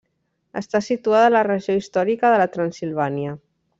[0.61, 3.37] Està situada a la regió històrica de la Transsilvània.